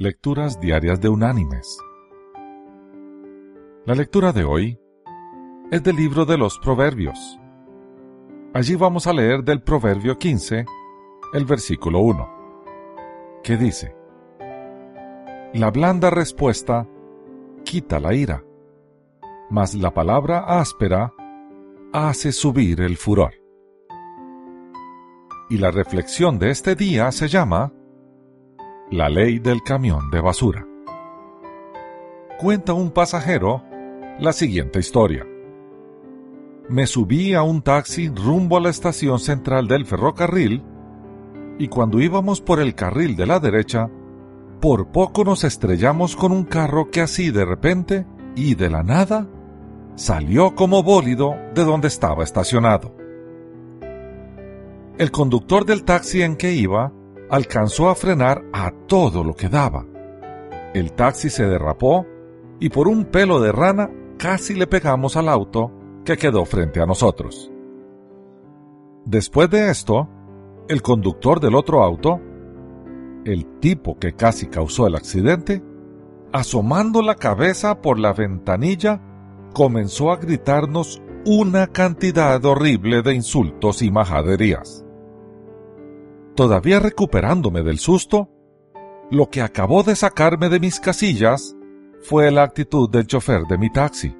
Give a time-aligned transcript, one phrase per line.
[0.00, 1.76] Lecturas Diarias de Unánimes.
[3.84, 4.78] La lectura de hoy
[5.72, 7.36] es del libro de los Proverbios.
[8.54, 10.66] Allí vamos a leer del Proverbio 15,
[11.34, 12.30] el versículo 1,
[13.42, 13.96] que dice,
[15.54, 16.86] La blanda respuesta
[17.64, 18.44] quita la ira,
[19.50, 21.12] mas la palabra áspera
[21.92, 23.34] hace subir el furor.
[25.50, 27.72] Y la reflexión de este día se llama
[28.90, 30.66] la ley del camión de basura.
[32.38, 33.62] Cuenta un pasajero
[34.18, 35.26] la siguiente historia.
[36.70, 40.62] Me subí a un taxi rumbo a la estación central del ferrocarril
[41.58, 43.90] y cuando íbamos por el carril de la derecha,
[44.60, 49.28] por poco nos estrellamos con un carro que así de repente y de la nada
[49.96, 52.94] salió como bólido de donde estaba estacionado.
[54.96, 56.92] El conductor del taxi en que iba
[57.30, 59.86] alcanzó a frenar a todo lo que daba.
[60.74, 62.06] El taxi se derrapó
[62.60, 65.72] y por un pelo de rana casi le pegamos al auto
[66.04, 67.50] que quedó frente a nosotros.
[69.04, 70.08] Después de esto,
[70.68, 72.20] el conductor del otro auto,
[73.24, 75.62] el tipo que casi causó el accidente,
[76.32, 79.00] asomando la cabeza por la ventanilla,
[79.54, 84.84] comenzó a gritarnos una cantidad horrible de insultos y majaderías.
[86.38, 88.28] Todavía recuperándome del susto,
[89.10, 91.56] lo que acabó de sacarme de mis casillas
[92.00, 94.14] fue la actitud del chofer de mi taxi,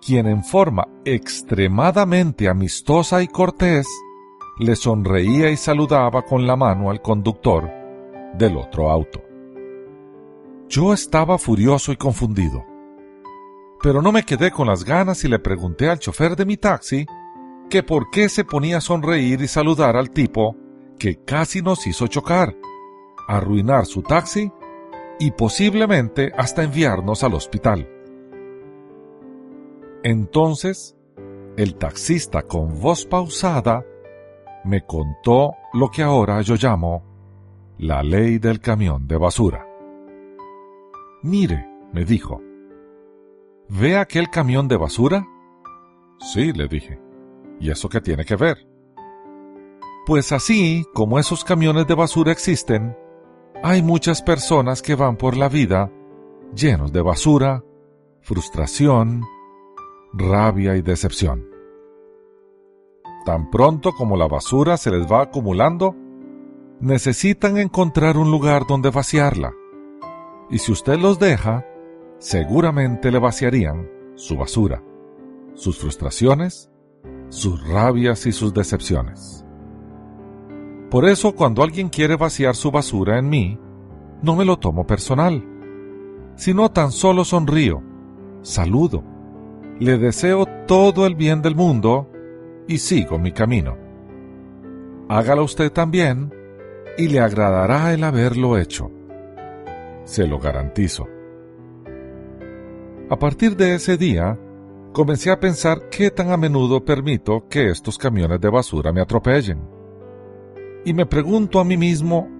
[0.00, 3.88] quien en forma extremadamente amistosa y cortés
[4.60, 7.68] le sonreía y saludaba con la mano al conductor
[8.34, 9.20] del otro auto.
[10.68, 12.64] Yo estaba furioso y confundido,
[13.82, 17.06] pero no me quedé con las ganas y le pregunté al chofer de mi taxi
[17.68, 20.54] que por qué se ponía a sonreír y saludar al tipo
[20.98, 22.56] que casi nos hizo chocar,
[23.26, 24.50] arruinar su taxi
[25.18, 27.88] y posiblemente hasta enviarnos al hospital.
[30.02, 30.96] Entonces,
[31.56, 33.84] el taxista con voz pausada
[34.64, 37.04] me contó lo que ahora yo llamo
[37.78, 39.66] la ley del camión de basura.
[41.22, 42.40] Mire, me dijo,
[43.68, 45.26] ¿ve aquel camión de basura?
[46.18, 47.00] Sí, le dije.
[47.60, 48.66] ¿Y eso qué tiene que ver?
[50.08, 52.96] Pues así como esos camiones de basura existen,
[53.62, 55.92] hay muchas personas que van por la vida
[56.54, 57.62] llenos de basura,
[58.22, 59.22] frustración,
[60.14, 61.46] rabia y decepción.
[63.26, 65.94] Tan pronto como la basura se les va acumulando,
[66.80, 69.52] necesitan encontrar un lugar donde vaciarla.
[70.48, 71.66] Y si usted los deja,
[72.18, 74.82] seguramente le vaciarían su basura,
[75.52, 76.70] sus frustraciones,
[77.28, 79.44] sus rabias y sus decepciones.
[80.90, 83.58] Por eso cuando alguien quiere vaciar su basura en mí,
[84.22, 85.44] no me lo tomo personal,
[86.34, 87.82] sino tan solo sonrío,
[88.40, 89.04] saludo,
[89.78, 92.10] le deseo todo el bien del mundo
[92.66, 93.76] y sigo mi camino.
[95.10, 96.32] Hágalo usted también
[96.96, 98.90] y le agradará el haberlo hecho.
[100.04, 101.06] Se lo garantizo.
[103.10, 104.38] A partir de ese día,
[104.92, 109.77] comencé a pensar qué tan a menudo permito que estos camiones de basura me atropellen
[110.88, 112.30] y me pregunto a mí mismo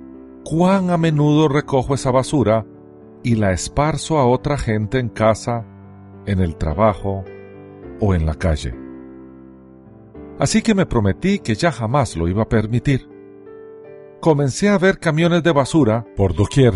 [0.42, 2.64] cuán a menudo recojo esa basura
[3.22, 5.66] y la esparzo a otra gente en casa,
[6.24, 7.24] en el trabajo
[8.00, 8.74] o en la calle.
[10.38, 13.06] Así que me prometí que ya jamás lo iba a permitir.
[14.18, 16.72] Comencé a ver camiones de basura por doquier.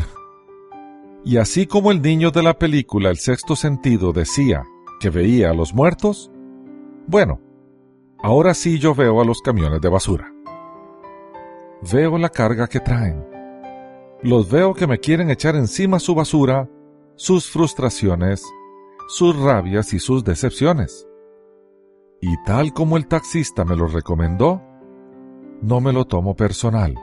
[1.25, 4.65] Y así como el niño de la película El sexto sentido decía
[5.01, 6.31] que veía a los muertos,
[7.07, 7.41] bueno,
[8.19, 10.33] ahora sí yo veo a los camiones de basura.
[11.91, 13.27] Veo la carga que traen.
[14.23, 16.69] Los veo que me quieren echar encima su basura,
[17.17, 18.45] sus frustraciones,
[19.09, 21.09] sus rabias y sus decepciones.
[22.21, 24.63] Y tal como el taxista me lo recomendó,
[25.61, 26.95] no me lo tomo personal.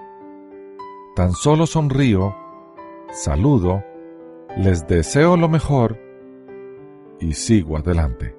[1.13, 2.33] Tan solo sonrío,
[3.11, 3.83] saludo,
[4.55, 5.99] les deseo lo mejor
[7.19, 8.37] y sigo adelante.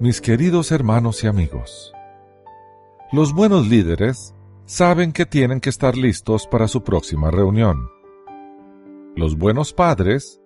[0.00, 1.92] Mis queridos hermanos y amigos,
[3.12, 4.34] los buenos líderes
[4.66, 7.90] saben que tienen que estar listos para su próxima reunión.
[9.16, 10.40] Los buenos padres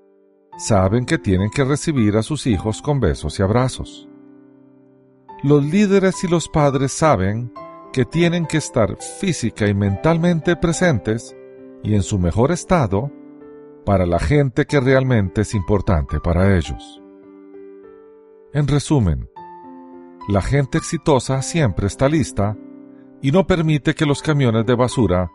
[0.57, 4.09] saben que tienen que recibir a sus hijos con besos y abrazos.
[5.43, 7.53] Los líderes y los padres saben
[7.93, 11.37] que tienen que estar física y mentalmente presentes
[11.83, 13.13] y en su mejor estado
[13.85, 17.03] para la gente que realmente es importante para ellos.
[18.55, 19.29] En resumen,
[20.27, 22.57] la gente exitosa siempre está lista
[23.21, 25.31] y no permite que los camiones de basura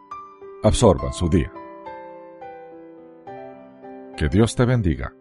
[0.64, 1.54] absorban su día.
[4.18, 5.14] Que Dios te bendiga.